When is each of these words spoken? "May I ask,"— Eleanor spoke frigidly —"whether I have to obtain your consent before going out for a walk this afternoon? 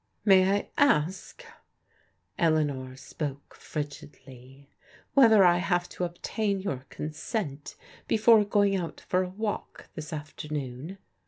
"May 0.25 0.51
I 0.51 0.69
ask,"— 0.79 1.45
Eleanor 2.49 2.95
spoke 2.95 3.53
frigidly 3.53 4.67
—"whether 5.13 5.43
I 5.43 5.57
have 5.59 5.87
to 5.89 6.05
obtain 6.05 6.59
your 6.59 6.87
consent 6.89 7.75
before 8.07 8.43
going 8.43 8.75
out 8.75 9.01
for 9.07 9.21
a 9.21 9.29
walk 9.29 9.89
this 9.93 10.11
afternoon? 10.11 10.97